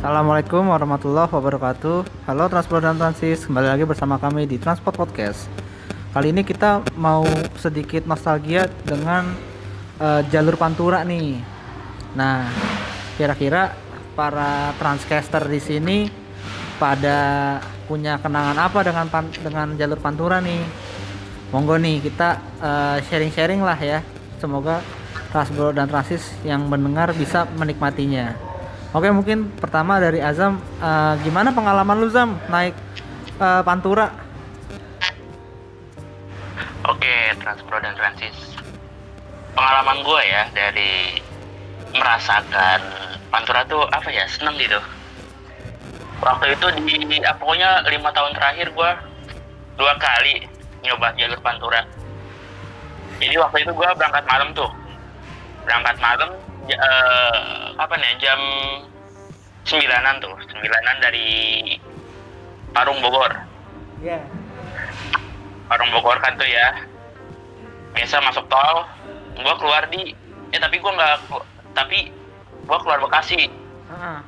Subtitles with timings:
[0.00, 2.24] Assalamualaikum warahmatullahi wabarakatuh.
[2.24, 5.44] Halo Transport dan Transis, kembali lagi bersama kami di Transport Podcast.
[6.16, 7.20] Kali ini kita mau
[7.60, 9.28] sedikit nostalgia dengan
[10.00, 11.44] uh, jalur Pantura nih.
[12.16, 12.48] Nah,
[13.20, 13.76] kira-kira
[14.16, 16.08] para transcaster di sini
[16.80, 20.64] pada punya kenangan apa dengan pan dengan jalur Pantura nih?
[21.52, 24.00] Monggo nih kita uh, sharing-sharing lah ya.
[24.40, 24.80] Semoga
[25.28, 28.49] Transport dan Transis yang mendengar bisa menikmatinya.
[28.90, 32.74] Oke mungkin pertama dari Azam uh, gimana pengalaman lu Zam naik
[33.38, 34.10] uh, Pantura?
[36.90, 38.34] Oke Transpro dan Transis.
[39.54, 41.22] Pengalaman gue ya dari
[41.94, 42.82] merasakan
[43.30, 44.82] Pantura tuh apa ya seneng gitu.
[46.18, 48.90] Waktu itu di ah, pokoknya lima tahun terakhir gue
[49.78, 50.50] dua kali
[50.82, 51.86] nyoba jalur Pantura.
[53.22, 54.79] Jadi waktu itu gue berangkat malam tuh
[55.64, 56.30] berangkat malam
[56.68, 58.40] uh, apa nih jam
[59.64, 60.34] sembilanan tuh.
[60.50, 61.28] Sembilanan dari
[62.70, 63.32] Parung Bogor.
[64.00, 64.20] Iya.
[64.20, 64.22] Yeah.
[65.66, 66.86] Parung Bogor kan tuh ya.
[67.94, 68.86] Biasa masuk tol.
[69.40, 70.12] Gua keluar di
[70.50, 71.14] eh tapi gua nggak
[71.74, 72.10] tapi
[72.66, 73.50] gua keluar Bekasi.
[73.90, 74.20] Uh.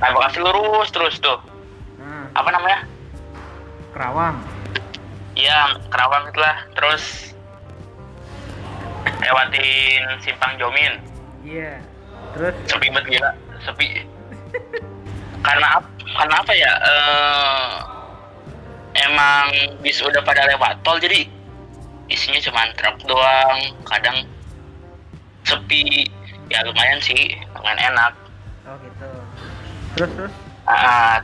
[0.00, 1.40] nah Bekasi lurus terus tuh.
[2.00, 2.26] Uh.
[2.36, 2.84] apa namanya?
[3.92, 4.36] Kerawang.
[5.36, 6.56] Iya Kerawang itulah.
[6.76, 7.34] Terus
[9.06, 11.80] lewatin simpang Jomin Iya.
[12.36, 13.30] Terus sepi banget gila,
[13.64, 13.88] sepi.
[15.46, 16.72] karena karena apa ya?
[16.84, 17.70] Uh,
[18.92, 19.46] emang
[19.80, 21.24] bis udah pada lewat tol jadi
[22.12, 24.28] isinya cuma truk doang, kadang
[25.48, 26.06] sepi.
[26.50, 28.12] Ya lumayan sih, lumayan enak.
[28.66, 29.08] Oh gitu.
[29.96, 30.32] Terus terus?
[30.68, 31.16] Uh,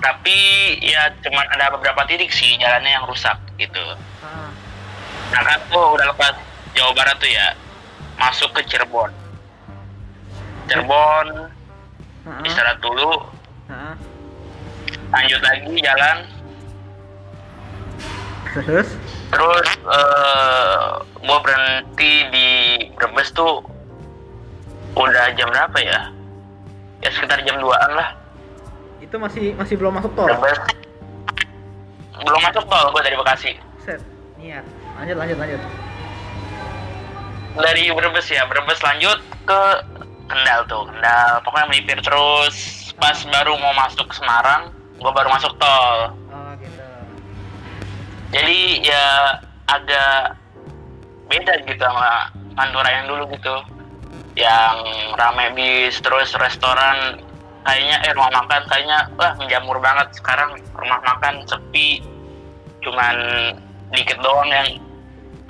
[0.00, 0.38] tapi
[0.80, 3.82] ya cuman ada beberapa titik sih jalannya yang rusak gitu.
[4.24, 4.50] Ah.
[5.36, 6.34] Nah kan tuh udah lepas
[6.74, 7.46] Jawa Barat tuh ya
[8.20, 9.10] masuk ke Cirebon.
[10.68, 11.26] Cirebon
[12.26, 12.46] uh-huh.
[12.46, 13.26] istirahat dulu.
[13.70, 13.94] Uh-huh.
[15.10, 16.16] lanjut lagi jalan.
[18.50, 18.88] Terus?
[19.30, 22.48] Terus uh, gua berhenti di
[22.98, 23.62] Brebes tuh
[24.98, 26.10] udah jam berapa ya?
[27.00, 28.18] Ya sekitar jam 2an lah.
[28.98, 30.26] Itu masih masih belum masuk tol?
[30.26, 30.58] Brebes.
[32.26, 33.54] Belum masuk tol gua dari Bekasi.
[33.86, 34.02] Set
[34.34, 34.66] niat.
[34.98, 35.62] Lanjut lanjut lanjut
[37.58, 39.62] dari Brebes ya Brebes lanjut ke
[40.30, 41.42] Kendal tuh Kendal.
[41.42, 42.88] Pokoknya melipir terus.
[43.00, 46.12] Pas baru mau masuk Semarang gue baru masuk tol.
[46.12, 46.84] Oh gitu.
[48.36, 50.36] Jadi ya agak
[51.32, 53.56] beda gitu sama Pantura yang dulu gitu.
[54.36, 54.76] Yang
[55.16, 57.24] rame bis terus restoran
[57.64, 60.60] kayaknya eh rumah makan kayaknya wah menjamur banget sekarang.
[60.76, 62.04] Rumah makan sepi
[62.80, 63.16] cuman
[63.92, 64.80] dikit doang yang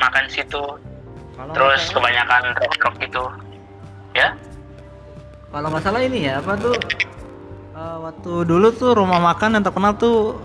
[0.00, 0.78] makan situ
[1.41, 3.25] Kalau terus kebanyakan truk-truk gitu.
[4.12, 4.37] Ya?
[5.49, 6.77] Kalau nggak salah ini ya apa tuh
[7.73, 10.37] uh, waktu dulu tuh rumah makan yang terkenal tuh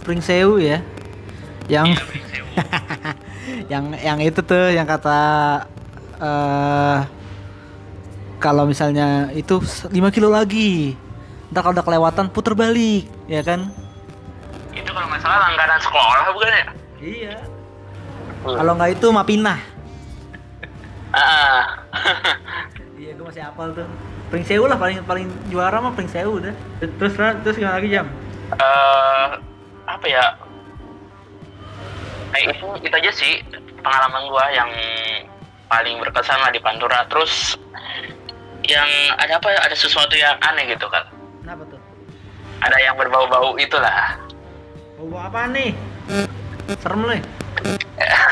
[0.00, 0.80] Pring Sewu ya.
[1.68, 2.64] Yang iya,
[3.76, 5.20] yang yang itu tuh yang kata
[6.16, 7.04] uh,
[8.40, 10.96] kalau misalnya itu 5 kilo lagi
[11.52, 13.68] ntar kalau udah kelewatan puter balik ya kan?
[14.72, 16.66] Itu kalau nggak salah langganan sekolah bukan ya?
[17.02, 17.36] Iya.
[18.42, 18.58] Hmm.
[18.58, 19.71] kalau nggak itu mapinah
[21.12, 21.64] ah
[23.00, 23.88] iya gue masih hafal tuh
[24.32, 26.56] Pring Sewu lah paling paling juara mah Pring Sewu udah.
[26.80, 27.12] Terus
[27.44, 28.08] terus gimana lagi jam?
[28.56, 29.36] Uh,
[29.84, 30.24] apa ya?
[32.32, 33.32] Kayak itu itu aja sih
[33.84, 34.72] pengalaman gua yang
[35.68, 37.04] paling berkesan lah di Pantura.
[37.12, 37.60] Terus
[38.64, 38.88] yang
[39.20, 39.52] ada apa?
[39.68, 41.12] Ada sesuatu yang aneh gitu kan?
[41.44, 41.80] Kenapa tuh?
[42.64, 44.16] Ada yang berbau-bau itulah.
[44.96, 45.76] Bau apa nih?
[46.80, 47.20] Serem loh.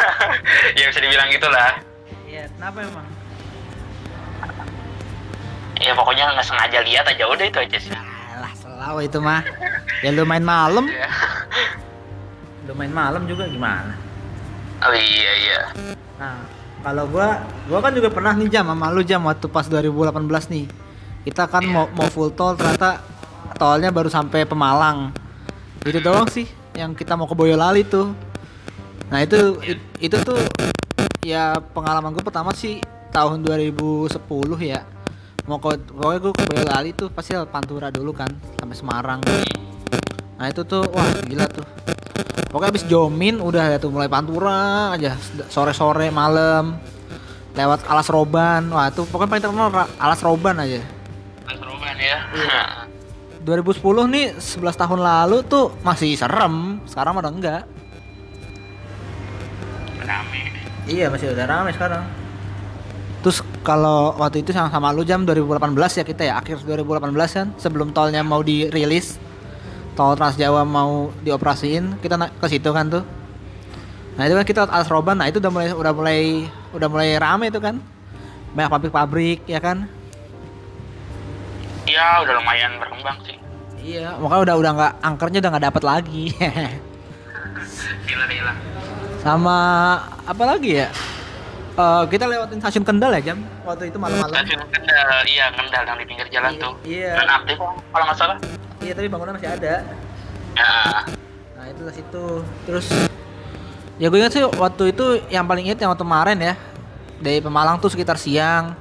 [0.80, 1.89] ya bisa dibilang gitulah.
[2.40, 3.08] Iya, kenapa emang?
[5.80, 7.24] ya pokoknya nggak sengaja lihat aja.
[7.28, 7.92] Udah itu aja sih.
[8.40, 9.44] Lah selalu itu mah.
[10.00, 10.88] Ya lu main malam.
[10.88, 11.08] Ya.
[12.64, 13.92] lu main malam juga gimana?
[14.81, 15.60] Oh iya iya.
[16.16, 16.48] Nah
[16.81, 20.16] kalau gua gua kan juga pernah nih jam sama lu jam waktu pas 2018
[20.48, 20.64] nih.
[21.28, 21.72] Kita kan yeah.
[21.76, 23.04] mau mau full tol ternyata
[23.60, 25.12] tolnya baru sampai Pemalang.
[25.84, 28.16] Itu doang sih yang kita mau ke Boyolali tuh.
[29.12, 30.40] Nah itu it, itu tuh
[31.20, 32.81] ya pengalaman gue pertama sih
[33.12, 34.17] tahun 2010
[34.64, 34.81] ya.
[35.49, 38.31] Mau ke pokoknya gue ke Boyolali tuh pasti Pantura dulu kan
[38.61, 39.20] sampai Semarang.
[40.38, 41.67] Nah itu tuh wah gila tuh.
[42.50, 45.17] Pokoknya abis Jomin udah ya tuh mulai Pantura aja
[45.50, 46.78] sore-sore malam
[47.55, 48.70] lewat Alas Roban.
[48.70, 49.69] Wah itu pokoknya paling terkenal
[49.99, 50.81] Alas Roban aja.
[51.50, 52.19] Alas Roban ya.
[52.31, 52.64] Iya.
[53.40, 53.81] 2010
[54.12, 57.62] nih 11 tahun lalu tuh masih serem sekarang udah enggak.
[60.05, 60.50] Rame
[60.90, 62.02] iya masih udah rame sekarang
[63.20, 67.46] Terus kalau waktu itu sama, sama lu jam 2018 ya kita ya akhir 2018 kan
[67.60, 69.20] sebelum tolnya mau dirilis
[69.92, 73.04] tol Trans Jawa mau dioperasiin kita ke situ kan tuh.
[74.16, 76.20] Nah itu kan kita alas roban, nah itu udah mulai udah mulai
[76.72, 77.76] udah mulai rame itu kan
[78.56, 79.84] banyak pabrik-pabrik ya kan.
[81.84, 83.36] Iya, udah lumayan berkembang sih.
[83.81, 86.25] Iya, makanya udah udah nggak angkernya udah nggak dapat lagi.
[88.08, 88.54] Gila gila.
[89.20, 89.58] Sama
[90.25, 90.88] apa lagi ya?
[91.70, 94.32] Eh, kita lewatin stasiun Kendal ya jam waktu itu malam-malam.
[94.34, 96.72] Stasiun Kendal, iya Kendal yang di pinggir jalan Iya, tuh.
[96.84, 97.11] iya.
[97.14, 98.37] Dan aktif kalau nggak salah.
[98.81, 99.75] Iya tapi bangunan masih ada.
[100.50, 100.72] Ya,
[101.56, 102.26] Nah itu ke situ.
[102.67, 102.87] Terus
[103.96, 106.55] ya gue ingat sih waktu itu yang paling inget yang waktu kemarin ya
[107.20, 108.72] dari Pemalang tuh sekitar siang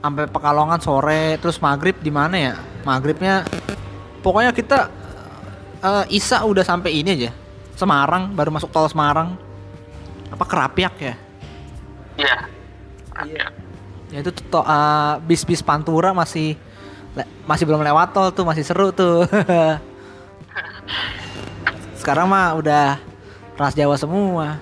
[0.00, 3.44] sampai Pekalongan sore terus maghrib di mana ya maghribnya
[4.24, 4.88] pokoknya kita
[5.80, 7.30] eh, Isa udah sampai ini aja
[7.76, 9.36] Semarang baru masuk tol Semarang
[10.34, 11.14] apa Kerapiak ya?
[12.14, 12.36] Iya.
[13.24, 13.46] Iya.
[14.10, 16.58] ya itu to, eh, bis-bis Pantura masih
[17.14, 19.22] le- masih belum lewat tol tuh masih seru tuh.
[22.00, 22.98] Sekarang mah udah
[23.54, 24.58] ras Jawa semua.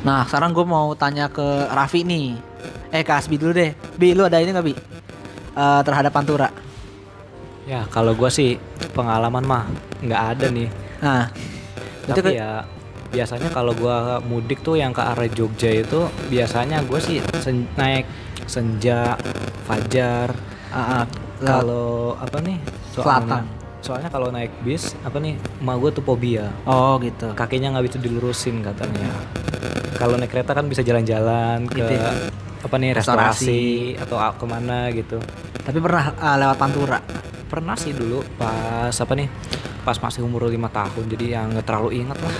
[0.00, 2.40] Nah sekarang gue mau tanya ke Raffi nih.
[2.90, 3.76] Eh ke Asbi dulu deh.
[4.00, 4.74] Bi lu ada ini nggak Bi?
[5.54, 6.48] Eh, terhadap Pantura?
[7.68, 8.56] Ya kalau gua sih
[8.96, 9.64] pengalaman mah
[10.00, 10.68] nggak ada nih.
[11.00, 11.28] nah
[12.02, 12.52] itu Tapi ke- ya
[13.10, 18.06] biasanya kalau gua mudik tuh yang ke arah Jogja itu biasanya gua sih sen- naik
[18.44, 19.18] senja,
[19.64, 20.30] fajar.
[20.70, 21.10] ah, lewat-
[21.40, 22.58] Kalau apa nih?
[22.92, 23.42] Selatan.
[23.80, 25.34] Soalnya kalau naik bis apa nih?
[25.58, 26.52] Emak gua tuh fobia.
[26.64, 29.08] oh gitu Kakinya nggak bisa dilurusin katanya.
[29.94, 32.12] Kalau naik kereta kan bisa jalan-jalan ke Gitu ya.
[32.60, 33.62] Apa nih restorasi,
[33.96, 35.16] atau a- ke mana gitu.
[35.64, 37.00] tapi pernah ah, lewat Pantura
[37.50, 39.26] Pernah sih dulu pas apa nih?
[39.82, 42.34] Pas masih umur lima tahun jadi yang nggak terlalu ingat lah.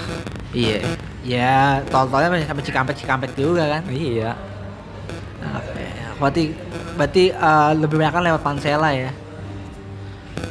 [0.55, 0.78] iya
[1.26, 4.38] ya tol-tolnya masih sampai Cikampek Cikampek juga kan Iya.
[5.40, 5.87] Oke,
[6.20, 6.43] berarti
[6.94, 9.11] berarti eh, lebih banyak kan lewat Pansela ya?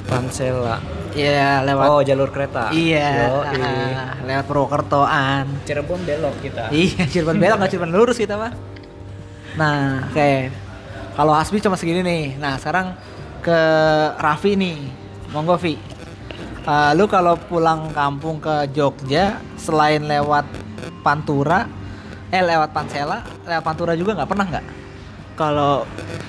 [0.10, 0.82] Pansela.
[1.10, 2.70] Iya, lewat Oh, jalur kereta.
[2.70, 3.62] Iya, Yoi.
[3.98, 5.46] ah, lewat Purwokertoan.
[5.66, 6.70] Cirebon belok kita.
[6.70, 8.52] Iya, Cirebon belok nggak Cirebon lurus kita mah.
[9.58, 10.32] Nah, oke.
[11.18, 12.26] Kalau Hasbi cuma segini nih.
[12.38, 12.94] Nah, sekarang
[13.42, 13.60] ke
[14.20, 14.78] Raffi nih.
[15.34, 15.78] Monggo Vi.
[16.70, 20.46] Eh, lu kalau pulang kampung ke Jogja selain lewat
[21.02, 21.66] Pantura,
[22.30, 24.66] eh lewat Pansela, lewat Pantura juga nggak pernah nggak?
[25.40, 25.88] Kalau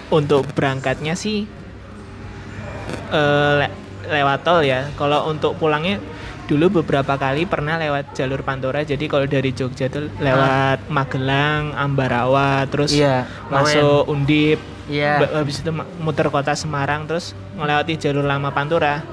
[0.09, 1.45] untuk berangkatnya sih
[3.11, 3.77] eh, le-
[4.09, 4.89] lewat tol ya.
[4.97, 6.01] Kalau untuk pulangnya
[6.51, 8.83] dulu beberapa kali pernah lewat jalur Pantura.
[8.83, 14.59] Jadi kalau dari Jogja tuh lewat Magelang, Ambarawa, terus Iya, masuk Undip.
[14.91, 15.23] Iya.
[15.23, 15.71] Ba- Habis itu
[16.03, 19.07] muter kota Semarang terus melewati jalur lama Pantura.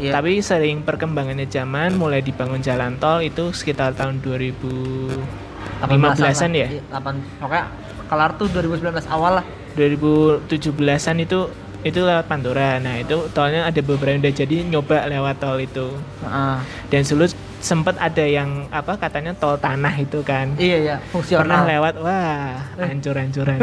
[0.00, 0.16] Iya.
[0.16, 6.68] Tapi sering perkembangannya zaman mulai dibangun jalan tol itu sekitar tahun 2015-an ya.
[6.72, 7.64] Iya, 8 pokoknya
[8.08, 9.44] kelar tuh 2019 awal lah.
[9.76, 12.78] 2017-an itu itu lewat Pantura.
[12.78, 15.94] Nah, itu tolnya ada beberapa yang udah jadi nyoba lewat tol itu.
[16.20, 16.56] Heeh.
[16.88, 17.24] Dan dulu
[17.58, 20.54] sempat ada yang apa katanya tol tanah itu kan.
[20.54, 21.62] Iya iya, Pernah fungsional.
[21.66, 23.58] lewat wah, hancur-hancuran.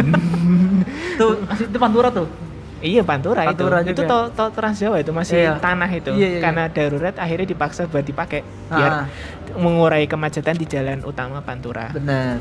[1.19, 2.27] tuh masih itu Pantura tuh.
[2.79, 3.91] iya, Pantura, Pantura itu.
[3.91, 5.59] Itu tol tol Trans Jawa itu masih Iya.
[5.59, 6.11] tanah itu.
[6.11, 9.05] Iya, iya, Karena darurat akhirnya dipaksa buat dipakai biar Ah.
[9.55, 11.89] mengurai kemacetan di jalan utama Pantura.
[11.89, 12.39] Bener.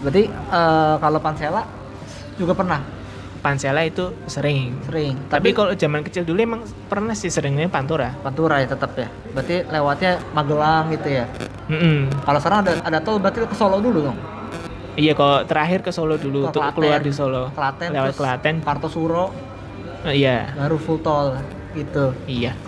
[0.00, 1.62] Berarti eh, kalau Pansela
[2.34, 2.80] juga pernah
[3.42, 4.78] Pansela itu sering.
[4.86, 5.18] sering.
[5.26, 8.14] Tapi kalau zaman kecil dulu emang pernah sih seringnya Pantura.
[8.22, 9.10] Pantura ya tetap ya.
[9.34, 11.26] Berarti lewatnya Magelang gitu ya.
[11.66, 12.06] Mm-mm.
[12.22, 14.18] Kalau sekarang ada ada tol berarti ke Solo dulu dong.
[14.94, 16.76] Iya, kalau terakhir ke Solo dulu, Ke untuk Klaten.
[16.78, 17.44] keluar di Solo.
[17.50, 18.54] Klaten Lewat Klaten.
[18.62, 19.26] Kartosuro
[20.02, 21.38] Eh, iya, baru full tol
[21.74, 22.10] gitu.
[22.26, 22.58] iya.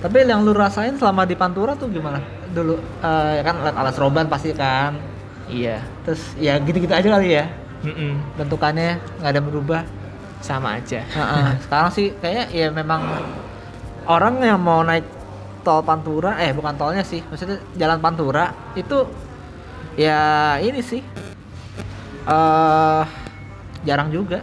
[0.00, 2.18] Tapi yang lu rasain selama di Pantura tuh gimana?
[2.50, 4.98] Dulu eh, ya kan alas roban pasti kan.
[5.46, 5.82] Iya.
[6.02, 7.46] Terus ya gitu-gitu aja kali ya.
[7.84, 8.12] Mm-mm.
[8.36, 9.82] Bentukannya nggak ada berubah.
[10.40, 11.04] Sama aja.
[11.04, 11.46] Heeh.
[11.68, 13.04] Sekarang sih kayaknya ya memang
[14.08, 15.04] orang yang mau naik
[15.60, 19.04] tol Pantura, eh bukan tolnya sih, maksudnya jalan Pantura itu
[20.00, 21.04] ya ini sih
[22.24, 23.02] eh
[23.84, 24.40] jarang juga.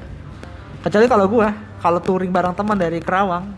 [0.86, 1.50] Kecuali kalau gua,
[1.82, 3.50] kalau touring bareng teman dari Kerawang,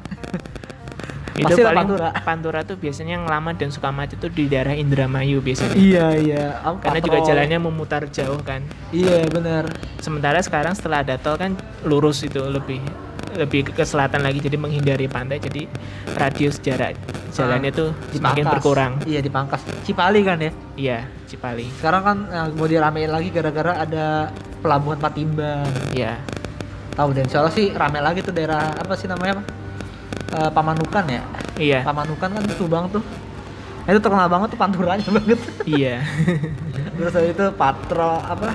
[1.39, 2.09] Itu pasti paling Pantura.
[2.21, 5.75] Pantura tuh biasanya yang lama dan suka macet tuh di daerah Indramayu biasanya.
[5.75, 6.43] Iya iya.
[6.83, 8.61] Karena juga jalannya memutar jauh kan.
[8.91, 9.71] Iya bener.
[10.03, 11.55] Sementara sekarang setelah ada tol kan
[11.87, 12.83] lurus itu lebih
[13.29, 15.69] lebih ke selatan lagi jadi menghindari pantai jadi
[16.17, 16.97] radius jarak
[17.29, 18.93] jalannya tuh semakin berkurang.
[19.05, 19.61] Iya dipangkas.
[19.85, 20.51] Cipali kan ya.
[20.75, 21.69] Iya, Cipali.
[21.77, 25.69] Sekarang kan eh, mau diramein lagi gara-gara ada pelabuhan Patimban.
[25.93, 26.19] Iya.
[26.97, 29.45] Tahu dan Allah sih rame lagi tuh daerah apa sih namanya?
[30.29, 31.21] Eh, Pamanukan ya.
[31.55, 31.79] Iya.
[31.81, 33.01] Pamanukan kan Subang tuh.
[33.79, 35.39] Nah, itu terkenal banget tuh panturanya banget.
[35.65, 36.05] iya.
[36.93, 38.51] terus habis itu patrol apa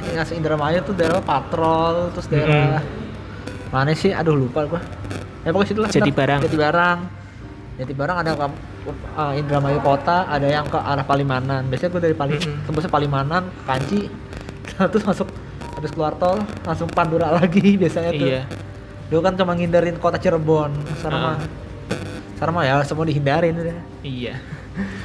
[0.00, 2.78] eh ngasih Indramayu tuh daerah patrol terus daerah
[3.68, 4.80] mana sih aduh lupa gua
[5.42, 6.10] ya pokoknya situ lah Jadi.
[6.10, 6.40] Barang.
[6.40, 6.98] jadi barang
[7.76, 8.46] jadi barang ada ke
[8.88, 13.62] eh, Indramayu kota ada yang ke arah Palimanan biasanya gua dari Pali tembusnya Palimanan ke
[13.66, 14.00] Kanci
[14.94, 15.28] terus masuk
[15.74, 18.42] habis keluar tol langsung Pandura lagi biasanya tuh Iya.
[19.10, 20.70] Dulu kan cuma ngindarin kota Cirebon
[21.02, 21.38] mah
[22.32, 24.34] sekarang mah ya semua dihindarin udah Iya.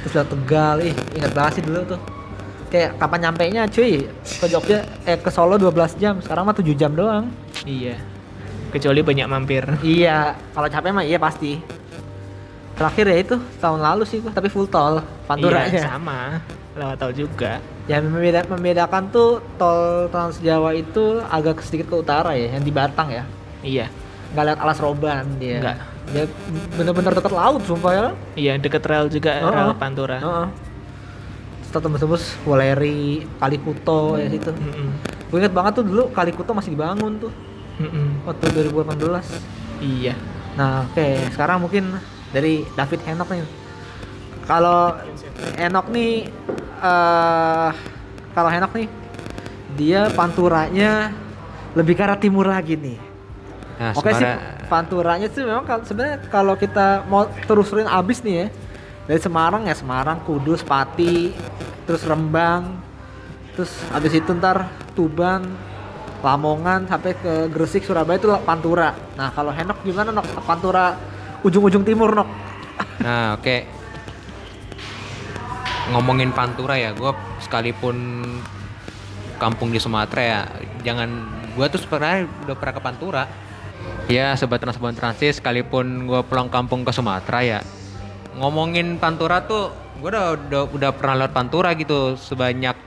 [0.00, 2.00] terus lewat Tegal ih ingat banget sih dulu tuh
[2.66, 6.64] kayak kapan nyampe nya cuy ke Jogja eh ke Solo 12 jam sekarang mah 7
[6.72, 7.28] jam doang
[7.62, 7.98] Iya.
[8.66, 9.62] Kecuali banyak mampir.
[9.80, 11.58] iya kalau capek mah iya pasti
[12.74, 16.38] terakhir ya itu tahun lalu sih gua tapi full tol Pantura Iya, aja sama.
[16.72, 17.58] Lewat tol juga.
[17.86, 22.70] yang membeda membedakan tuh tol Trans Jawa itu agak sedikit ke utara ya yang di
[22.70, 23.22] Batang ya
[23.66, 23.86] Iya.
[24.26, 25.76] nggak lihat alas roban dia Nggak.
[26.06, 26.24] dia
[26.74, 29.74] bener-bener dekat laut sumpah ya Iya, deket rel juga, Oh, rel oh.
[29.74, 30.18] Pantura.
[30.18, 30.46] Heeh.
[31.66, 34.50] Terus tembus-tembus Waleri, Kalikuto ya situ.
[34.50, 34.88] Mm-mm.
[35.26, 37.32] Gue inget banget tuh dulu Kalikuto masih dibangun tuh
[37.76, 38.22] Mm-mm.
[38.22, 39.82] waktu 2018.
[39.82, 40.14] Iya.
[40.54, 41.90] Nah, oke, sekarang mungkin
[42.30, 43.44] dari David Henok nih.
[44.42, 44.94] Kalau
[45.54, 46.12] Henok nih
[46.76, 47.70] eh
[48.30, 48.86] kalau Henok nih
[49.74, 51.10] dia panturanya
[51.74, 52.96] lebih ke arah timur lagi nih.
[53.76, 54.24] Nah, Oke sih,
[54.72, 58.46] panturanya sih memang sebenarnya kalau kita mau terusin abis nih ya
[59.04, 61.30] dari Semarang ya Semarang, Kudus, Pati,
[61.84, 62.80] terus Rembang,
[63.52, 64.66] terus abis itu ntar
[64.96, 65.44] Tuban,
[66.24, 68.96] Lamongan sampai ke Gresik, Surabaya itu Pantura.
[69.14, 70.26] Nah kalau Henok gimana Nok?
[70.42, 70.96] Pantura
[71.44, 72.28] ujung-ujung timur Nok?
[72.96, 73.56] Nah, oke.
[75.92, 77.12] Ngomongin Pantura ya, gue
[77.44, 78.24] sekalipun
[79.36, 80.40] kampung di Sumatera ya,
[80.82, 81.08] jangan
[81.54, 83.24] gue tuh sebenarnya udah pernah ke Pantura.
[84.06, 87.58] Ya, sobat transport transit, sekalipun gue pulang kampung ke Sumatera ya,
[88.38, 92.78] ngomongin Pantura tuh, gue udah, udah udah pernah lewat Pantura gitu sebanyak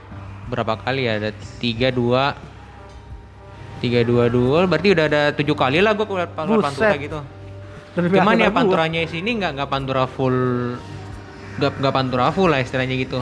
[0.48, 1.20] berapa kali ya?
[1.20, 1.30] Ada
[1.60, 2.32] tiga dua,
[3.84, 7.20] tiga dua dua, berarti udah ada tujuh kali lah gue lewat Pantura gitu.
[8.00, 8.58] Lebih Cuman ya dari gua.
[8.62, 10.38] panturanya sini nggak nggak pantura full
[11.58, 13.20] nggak nggak pantura full lah istilahnya gitu.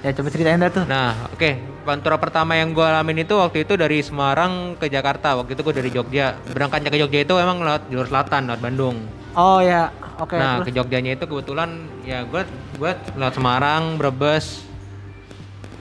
[0.00, 0.84] Ya coba ceritain dah tuh.
[0.88, 1.50] Nah oke
[1.84, 5.74] pantura pertama yang gue alamin itu waktu itu dari Semarang ke Jakarta waktu itu gue
[5.76, 8.96] dari Jogja berangkatnya ke Jogja itu emang lewat jalur selatan lewat Bandung.
[9.30, 10.34] Oh ya, oke.
[10.34, 10.74] nah ke?
[10.74, 12.42] Jogjanya itu kebetulan ya gue
[12.76, 14.64] gue lewat Semarang Brebes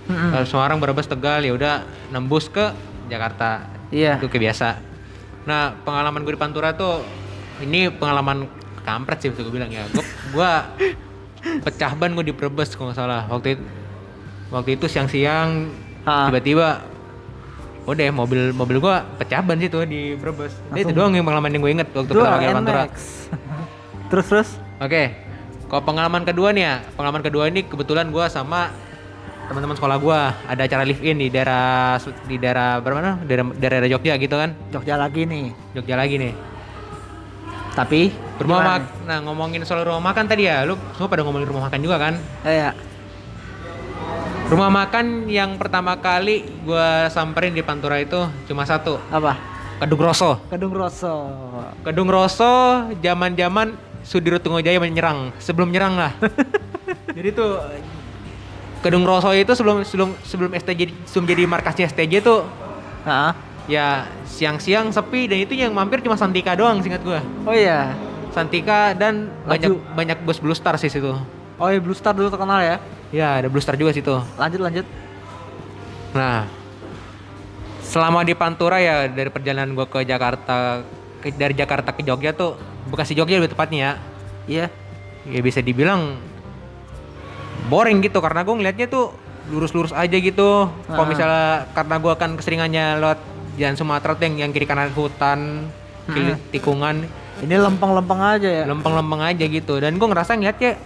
[0.06, 1.74] lewat Semarang Brebes Tegal ya udah
[2.10, 2.74] nembus ke
[3.08, 4.22] Jakarta Iya.
[4.22, 4.78] itu kayak biasa.
[5.48, 7.02] Nah pengalaman gue di Pantura tuh
[7.64, 8.46] ini pengalaman
[8.84, 9.88] kampret sih bisa gue bilang ya.
[9.90, 10.70] Gue gua
[11.66, 13.64] pecah ban gue di Brebes kalau nggak salah waktu itu
[14.50, 15.70] waktu itu siang-siang
[16.06, 16.82] tiba-tiba
[17.90, 20.54] udah mobil mobil gue pecah ban sih tuh di Brebes.
[20.70, 22.84] Nah, itu doang yang pengalaman yang gue inget waktu pertama kali ke Pantura.
[24.10, 24.50] Terus terus.
[24.82, 25.14] Oke,
[25.70, 28.74] kalau pengalaman kedua nih ya, pengalaman kedua ini kebetulan gue sama
[29.50, 33.22] teman-teman sekolah gue ada acara live in di daerah di daerah berapa?
[33.22, 34.58] Daerah, daerah Jogja gitu kan?
[34.74, 35.54] Jogja lagi nih.
[35.78, 36.34] Jogja lagi nih.
[37.78, 38.10] Tapi
[38.42, 38.70] Rumah gimana?
[38.82, 41.98] mak nah ngomongin soal rumah makan tadi ya, lu semua pada ngomongin rumah makan juga
[42.02, 42.14] kan?
[42.50, 42.70] Eh, ya.
[44.50, 48.18] Rumah makan yang pertama kali gua samperin di Pantura itu
[48.50, 49.38] cuma satu, Apa?
[49.78, 50.42] Kedung Roso.
[50.50, 51.14] Kedung Roso.
[51.86, 52.54] Kedung Roso
[52.98, 56.12] zaman-zaman Sudirut Tunggajaya menyerang, sebelum nyerang lah.
[57.16, 57.62] jadi tuh
[58.82, 62.42] Kedung Roso itu sebelum sebelum sebelum STJ sebelum jadi markasnya STJ tuh
[63.06, 63.32] Nah.
[63.70, 67.22] ya siang-siang sepi dan itu yang mampir cuma Santika doang singkat gua.
[67.46, 67.94] Oh iya.
[68.34, 69.94] Santika dan banyak Laju.
[69.94, 71.14] banyak bos Blue Star sih situ.
[71.62, 72.82] Oh iya Blue Star dulu terkenal ya.
[73.10, 74.14] Ya, ada Blue Star juga situ.
[74.38, 74.86] Lanjut lanjut.
[76.12, 76.46] Nah,
[77.82, 80.86] selama di Pantura ya dari perjalanan gua ke Jakarta
[81.20, 82.54] ke, dari Jakarta ke Jogja tuh
[82.88, 83.94] Bekasi Jogja lebih tepatnya ya.
[84.46, 84.66] Iya.
[85.28, 86.18] Ya bisa dibilang
[87.68, 89.14] boring gitu karena gue ngeliatnya tuh
[89.50, 90.70] lurus-lurus aja gitu.
[90.70, 91.10] Kalau Ah.
[91.10, 93.20] misalnya karena gua kan keseringannya lewat
[93.58, 95.70] jalan Sumatera tuh yang, yang kiri kanan hutan,
[96.08, 96.42] kiri Hmm.
[96.50, 96.96] tikungan,
[97.40, 98.64] Ini lempeng-lempeng aja ya.
[98.66, 99.78] lempeng-lempeng aja gitu.
[99.78, 100.80] Dan gue ngerasa ngeliatnya,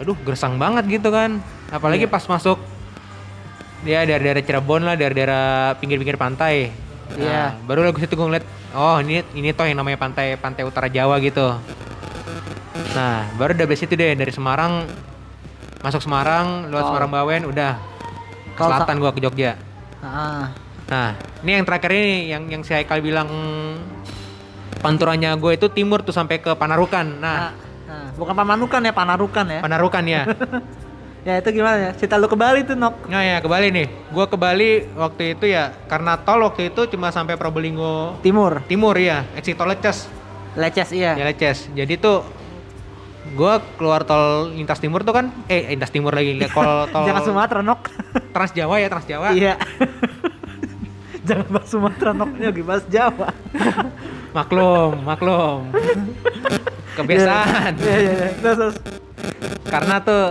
[0.00, 1.42] aduh gersang banget gitu kan.
[1.68, 2.12] Apalagi Iya.
[2.12, 2.56] pas masuk
[3.82, 6.70] ya dari daerah Cirebon lah, dari daerah pinggir-pinggir pantai.
[7.12, 7.44] Nah, Iya.
[7.66, 11.18] baru lagu situ gue ngeliat, oh ini ini toh yang namanya pantai pantai utara Jawa
[11.20, 11.52] gitu.
[12.92, 14.84] Nah, baru dari situ deh dari Semarang
[15.82, 16.88] masuk Semarang, lewat Oh.
[16.94, 17.74] Semarang Bawen, udah
[18.54, 19.58] ke selatan gua ke Jogja.
[19.98, 20.52] Ah.
[20.88, 23.28] Nah, ini yang terakhir ini yang yang si Haikal bilang
[24.82, 27.06] panturannya gue itu timur tuh sampai ke Panarukan.
[27.18, 27.50] Nah, Nah,
[27.92, 29.60] nah, bukan Pamanukan ya, Panarukan ya.
[29.60, 30.22] Panarukan ya.
[31.28, 31.90] ya itu gimana ya?
[31.92, 33.12] Cerita lu ke Bali tuh, Nok.
[33.12, 33.86] Nah ya ke Bali nih.
[34.08, 38.64] Gua ke Bali waktu itu ya karena tol waktu itu cuma sampai Probolinggo Timur.
[38.64, 40.08] Timur ya, exit tol Leces.
[40.56, 41.12] Leces iya.
[41.20, 41.68] Ya Leces.
[41.76, 42.24] Jadi tuh
[43.32, 47.60] Gua keluar tol lintas timur tuh kan, eh lintas timur lagi, tol tol Jangan Sumatera
[47.62, 47.80] nok.
[48.34, 49.30] Trans Jawa ya Trans Jawa.
[49.30, 49.54] Iya.
[51.30, 53.30] Jangan bahas Sumatera nok, ini lagi bahas Jawa.
[54.32, 55.68] Maklum, maklum.
[56.96, 57.72] Kebiasaan.
[57.76, 58.28] Iya iya iya.
[58.34, 58.76] Terus terus.
[59.68, 60.24] Karena tuh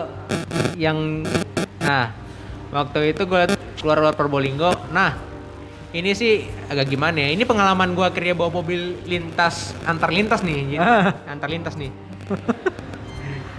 [0.78, 1.22] yang
[1.82, 2.14] nah
[2.70, 3.42] waktu itu gue
[3.78, 4.74] keluar luar Probolinggo.
[4.90, 5.18] Nah
[5.92, 7.30] ini sih agak gimana ya?
[7.34, 11.14] Ini pengalaman gue akhirnya bawa mobil lintas antar lintas nih, Ah.
[11.28, 11.90] antar lintas nih.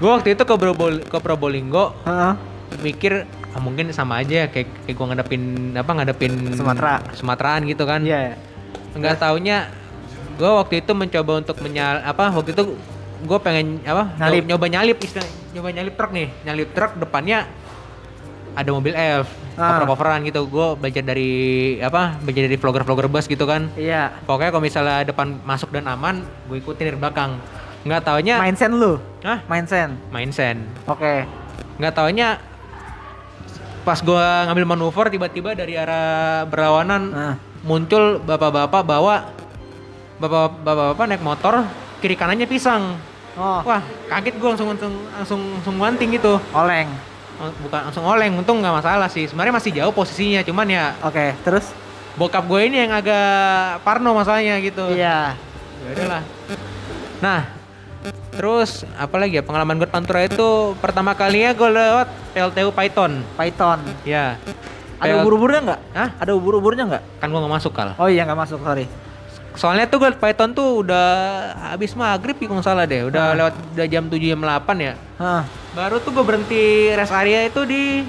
[0.01, 2.33] gue waktu itu ke, Probol- ke Probolinggo Heeh.
[2.81, 3.23] mikir
[3.53, 5.43] ah, mungkin sama aja kayak kayak gue ngadepin
[5.77, 6.99] apa ngadepin Sumatera.
[7.15, 8.03] Sumateraan gitu kan.
[8.03, 8.35] Iya.
[8.95, 9.71] Enggak taunya
[10.33, 12.75] gue waktu itu mencoba untuk menyal apa waktu itu
[13.23, 14.43] gue pengen apa Nyalip.
[14.45, 17.47] nyoba nyalip istilah nyoba nyalip truk nih nyalip truk depannya
[18.53, 19.77] ada mobil elf Ah.
[19.77, 21.33] cover coveran gitu gue belajar dari
[21.79, 24.09] apa belajar dari vlogger vlogger bus gitu kan Iya.
[24.25, 27.37] pokoknya kalau misalnya depan masuk dan aman gue ikutin dari belakang
[27.83, 28.97] nggak taunya Main sen lu.
[29.21, 29.45] Hah?
[29.45, 29.93] Main sen.
[30.09, 31.29] main sen Oke.
[31.77, 32.41] nggak taunya
[33.83, 37.35] pas gue ngambil manuver tiba-tiba dari arah berlawanan Nah.
[37.61, 39.17] muncul bapak-bapak bawa
[40.23, 41.67] bapak-bapak naik motor
[41.99, 42.95] kiri kanannya pisang
[43.33, 46.85] Oh, wah kaget gue langsung langsung langsung langsung wanting gitu oleng.
[47.41, 51.33] Lang- bukan langsung oleng untung nggak masalah sih sebenarnya masih jauh posisinya cuman ya Oke,
[51.41, 51.73] terus?
[52.12, 53.25] bokap gue ini yang agak
[53.81, 55.33] parno masalahnya gitu Iya.
[55.81, 56.23] ya udahlah
[57.19, 57.41] nah
[58.31, 63.81] terus apalagi ya pengalaman gue Pantura itu pertama kalinya gue lewat PLTU Python Python.
[64.05, 64.37] ya
[65.00, 65.81] Ada ubur-uburnya nggak?
[65.91, 66.09] Hah?
[66.14, 67.02] Ada ubur-uburnya nggak?
[67.17, 68.85] kan gue nggak masuk kal Oh iya nggak masuk, sorry.
[69.53, 71.07] Soalnya tuh gue Python tuh udah
[71.69, 73.05] habis maghrib ya kalau salah deh.
[73.05, 73.37] Udah Ah.
[73.37, 74.95] lewat udah jam 7 jam 8 ya.
[75.17, 75.45] Hah.
[75.73, 78.05] Baru tuh gue berhenti rest area itu di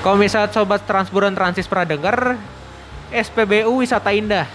[0.00, 2.38] kalau misalnya sobat Transburan Transis pernah denger
[3.10, 4.46] SPBU Wisata Indah.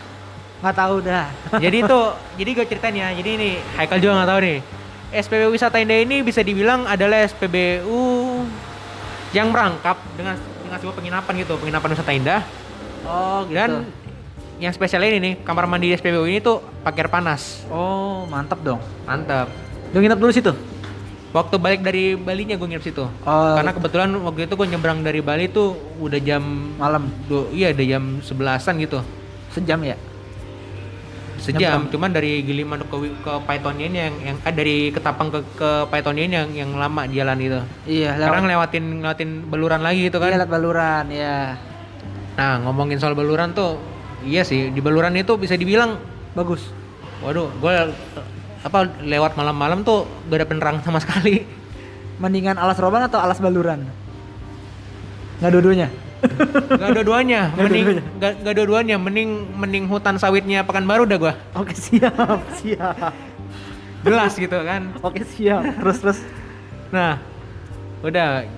[0.57, 1.27] Nggak tahu dah.
[1.55, 1.99] jadi itu
[2.39, 3.09] jadi gue ceritain ya.
[3.11, 4.57] Jadi ini Haikal juga nggak tahu nih.
[5.09, 8.01] SPBU Wisata Indah ini bisa dibilang adalah SPBU
[9.31, 12.41] yang merangkap dengan dengan sebuah penginapan gitu, penginapan wisata indah.
[13.03, 13.55] Oh gitu.
[13.55, 13.71] Dan
[14.57, 17.65] yang spesial ini nih, kamar mandi di SPBU ini tuh pakai air panas.
[17.67, 18.81] oh mantap dong.
[19.03, 19.47] Mantap.
[19.89, 20.51] Lu nginep dulu situ?
[21.27, 23.03] Waktu balik dari Bali-nya gue nginep situ.
[23.03, 23.53] Oh.
[23.53, 26.41] Karena kebetulan waktu itu gue nyebrang dari Bali tuh udah jam
[26.75, 28.99] malam du- iya udah jam sebelasan gitu.
[29.47, 29.97] sejam ya?
[31.37, 31.93] Sejam, Nyebrang.
[31.93, 36.23] cuman dari Giliman ke ke Pythonnya ini yang yang eh, dari Ketapang ke ke Pythonnya
[36.23, 37.61] ini yang yang lama jalan itu.
[37.85, 38.73] Iya, Sekarang lewat.
[38.73, 40.29] ngelewatin beluran lagi gitu kan.
[40.29, 41.57] Iya, lewat baluran, ya.
[42.35, 43.77] Nah, ngomongin soal beluran tuh
[44.27, 45.95] iya sih, di beluran itu bisa dibilang
[46.37, 46.61] Bagus.
[47.25, 47.73] waduh, gue
[48.61, 51.47] apa lewat malam-malam tuh gak ada penerang sama sekali.
[52.21, 53.87] Mendingan alas roban atau alas baluran?
[55.41, 55.87] Nggak dua-duanya.
[56.77, 61.33] Gak dua-duanya, mending gak, gak dua-duanya, mending mending hutan sawitnya Pekanbaru dah gua.
[61.53, 63.13] Oke, siap, siap.
[64.01, 64.93] Jelas gitu kan.
[65.05, 65.61] Oke, siap.
[65.77, 66.19] Terus terus.
[66.89, 67.21] Nah,
[68.01, 68.49] udah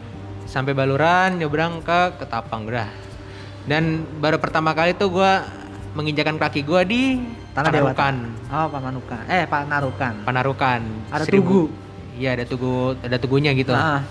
[0.47, 2.87] sampai Baluran nyebrang ke Ketapang udah.
[3.67, 5.43] Dan baru pertama kali tuh gua
[5.91, 7.19] menginjakan kaki gua di
[7.51, 7.69] Tanah.
[7.69, 8.15] Panarukan.
[8.47, 9.23] Oh, Pamanukan.
[9.25, 10.13] Eh, Panarukan.
[10.23, 10.79] Panarukan.
[11.09, 11.67] Ada tugu.
[12.15, 13.71] Iya, ada tugu, ada tugunya gitu.
[13.71, 14.03] Nah,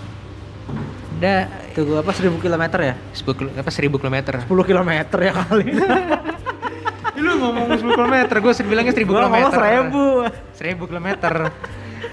[1.19, 2.95] Ada tugu apa 1000 km ya?
[3.11, 4.15] 10 kil- apa 1000 km.
[4.39, 4.89] 10 km
[5.19, 5.67] ya kali.
[7.19, 9.33] Lu ngomong 10 km, gue bilangnya 1000 Gua km.
[9.35, 10.79] ngomong 1000.
[10.79, 11.07] 1000 km.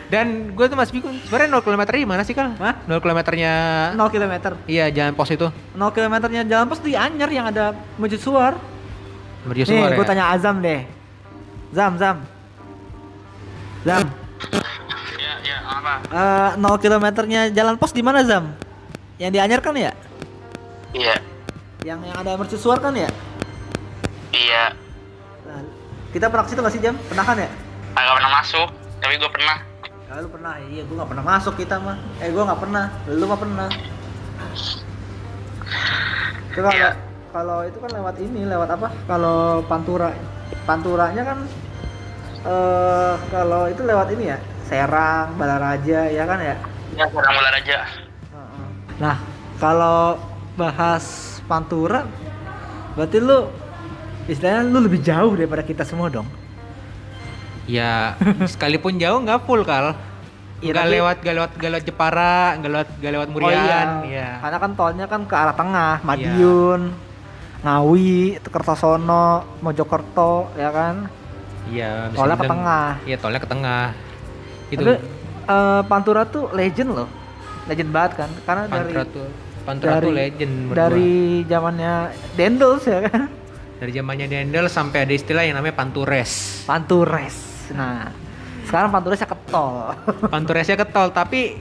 [0.06, 2.54] Dan gue tuh masih bingung, sebenarnya 0 km di mana sih kal?
[2.58, 2.74] Hah?
[2.86, 3.52] 0 kilometernya
[3.94, 4.34] 0 km.
[4.66, 7.74] Iya jalan pos itu 0 kilometernya jalan pos di Anyer yang ada
[9.46, 9.76] mercusuar.
[9.76, 9.96] Mercusuar Nih, ya?
[9.96, 10.80] gue tanya Azam deh.
[11.70, 12.16] Zam, Zam.
[13.82, 14.02] Zam,
[15.16, 15.92] Ya, ya, apa?
[16.10, 18.50] eh 0 kilometernya jalan pos di mana Zam?
[19.16, 19.92] Yang di Anyer kan ya?
[20.90, 21.16] Iya,
[21.82, 23.06] Yang yang ada mercusuar kan ya?
[24.32, 24.74] iya.
[25.46, 25.62] Nah,
[26.10, 26.94] kita pernah ke situ nggak sih Jam?
[27.06, 27.48] Pernah kan ya?
[27.94, 29.56] Agak pernah masuk, tapi gue pernah.
[30.06, 30.54] Ah, lu pernah?
[30.62, 31.96] Iya, gua nggak pernah masuk kita mah.
[32.18, 32.84] Eh, gua nggak pernah.
[33.06, 33.68] Lu mah pernah.
[36.52, 36.90] Kalau Iya.
[37.36, 38.88] Kalau itu kan lewat ini, lewat apa?
[39.04, 40.08] Kalau Pantura.
[40.64, 41.38] Panturanya kan
[42.46, 46.56] eh kalau itu lewat ini ya, Serang, Balaraja, ya kan ya?
[46.96, 47.78] Ya, sekarang mulai aja.
[48.32, 48.66] Heeh.
[48.96, 49.16] Nah,
[49.60, 50.16] kalau
[50.56, 51.04] bahas
[51.44, 52.08] Pantura,
[52.96, 53.52] berarti lu
[54.26, 56.24] istilahnya lu lebih jauh daripada kita semua dong.
[57.68, 58.16] Ya
[58.52, 59.92] sekalipun jauh nggak full kal
[60.56, 63.60] Iya, Nggak tapi- lewat, nggak lewat, nggak lewat Jepara, nggak lewat, nggak lewat Murian Oh
[63.60, 63.80] iya.
[64.08, 66.80] Iya Karena kan tolnya kan ke arah tengah, Madiun,
[67.60, 71.08] Ngawi, Kertosono, Mojokerto, ya kan?
[71.66, 72.86] Iya Tolnya ke tengah.
[73.02, 73.84] Iya tolnya ke tengah
[74.68, 75.02] Itu Tapi
[75.46, 77.08] eh, Pantura tuh legend loh.
[77.66, 78.30] Legend banget kan?
[78.44, 79.28] Karena Pantura dari tuh
[79.66, 81.10] Pantura tuh dari- legend menurut dari
[81.44, 81.94] zamannya
[82.34, 83.26] Dendels ya kan?
[83.76, 87.36] Dari zamannya Dendel sampai ada istilah yang namanya Pantures Pantures.
[87.70, 88.08] Nah,
[88.62, 89.94] Sekarang Panturesnya ke tol.
[90.26, 91.54] Panturesnya ke tol, tapi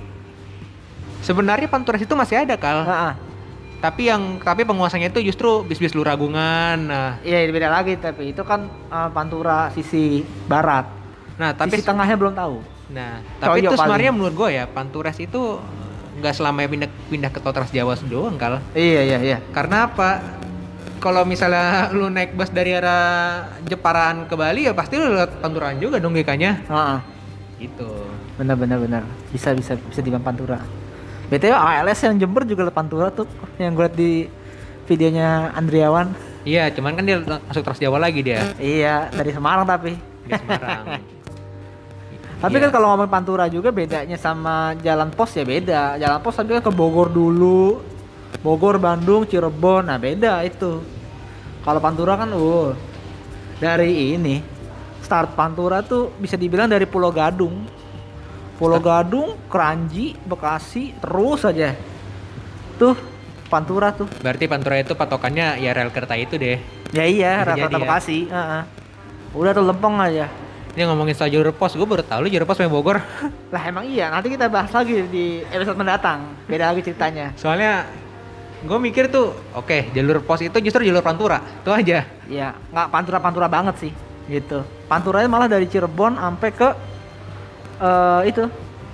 [1.21, 2.81] sebenarnya Pantures itu masih ada kal.
[2.81, 3.13] Heeh.
[3.83, 6.77] Tapi yang tapi penguasanya itu justru bis-bis Luragungan.
[6.89, 10.87] Nah, Iya beda lagi tapi itu kan eh, Pantura sisi barat.
[11.35, 12.63] nah tapi sisi tengahnya belum tahu.
[12.95, 15.59] nah, tapi Coyo itu sebenarnya menurut gue ya Pantures itu
[16.15, 18.63] nggak selamanya pindah pindah ke tol Trans Jawa doang kal.
[18.71, 19.37] Iya iya iya.
[19.51, 20.23] Karena apa?
[21.03, 25.77] Kalau misalnya lu naik bus dari arah Jeparaan ke Bali ya pasti lu lewat Panturan
[25.77, 26.65] juga dong GK-nya.
[26.65, 26.99] Heeh.
[27.67, 27.89] Gitu.
[28.39, 29.03] Benar benar benar.
[29.29, 30.84] Bisa bisa bisa di Pantura.
[31.25, 33.25] BTW ALS yang Jember juga Pantura tuh
[33.57, 34.11] yang gue liat di
[34.85, 36.13] videonya Andriawan.
[36.45, 39.97] Iya, cuman kan dia masuk Trans Jawa lagi dia Iya, dari Semarang tapi.
[39.97, 40.85] di Semarang.
[42.35, 42.63] Tapi Iya.
[42.67, 45.97] kan kalau ngomong Pantura juga bedanya sama jalan pos ya beda.
[45.97, 47.81] Jalan pos tapi kan ke Bogor dulu.
[48.43, 49.87] Bogor, Bandung, Cirebon.
[49.89, 50.83] Nah, beda itu.
[51.63, 52.75] Kalau Pantura kan uh
[53.57, 54.43] dari ini
[55.01, 57.65] start Pantura tuh bisa dibilang dari Pulau Gadung.
[58.55, 61.75] Pulau Gadung, Keranji, Bekasi, terus aja.
[62.79, 62.95] Tuh
[63.51, 64.09] Pantura tuh.
[64.23, 66.57] Berarti Pantura itu patokannya ya rel kereta itu deh.
[66.95, 67.83] Ya iya, rata-rata jadi ya.
[67.83, 68.17] Bekasi.
[68.31, 68.61] Heeh.
[69.35, 70.31] Udah tuh lempeng aja.
[70.75, 72.99] Ini ngomongin soal jalur pos, gue baru tahu lu jalur pos sampai Bogor.
[73.55, 76.35] Lah emang iya, nanti kita bahas lagi di episode mendatang.
[76.51, 77.31] Beda lagi ceritanya.
[77.39, 77.87] Soalnya
[78.59, 82.03] gue mikir tuh, oke jalur pos itu justru jalur Pantura, itu aja.
[82.27, 83.91] Ya, nggak pantura-pantura banget sih,
[84.27, 84.67] gitu.
[84.91, 86.69] Panturanya malah dari Cirebon sampai ke
[87.81, 88.43] eh itu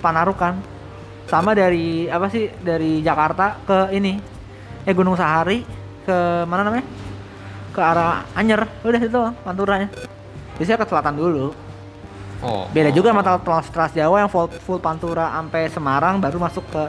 [0.02, 0.58] Panarukan.
[1.30, 4.18] Sama dari apa sih dari Jakarta ke ini,
[4.82, 5.62] eh Gunung Sahari
[6.02, 6.84] ke mana namanya?
[7.70, 8.66] Ke arah Anyer.
[8.82, 9.88] Udah itu panturanya.
[10.58, 11.54] Biasanya ke selatan dulu.
[12.42, 12.66] Oh.
[12.74, 16.84] Beda juga sama Trans Trans Jawa yang full, full Pantura sampai Semarang baru masuk ke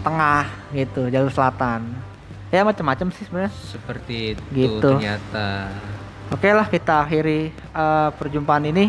[0.00, 1.84] tengah gitu, jalur selatan.
[2.48, 3.52] Ya macam-macam sih sebenarnya.
[3.52, 4.80] Seperti itu Gitu.
[4.80, 5.68] ternyata.
[6.32, 8.88] Oke lah kita akhiri eh, perjumpaan ini.